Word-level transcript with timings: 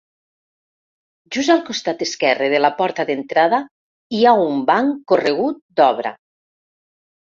Just 1.37 1.53
al 1.55 1.61
costat 1.67 2.01
esquerre 2.07 2.49
de 2.55 2.63
la 2.67 2.73
porta 2.81 3.07
d'entrada, 3.11 3.63
hi 4.19 4.25
ha 4.33 4.37
un 4.49 4.67
banc 4.75 5.01
corregut 5.15 5.65
d'obra. 5.81 6.19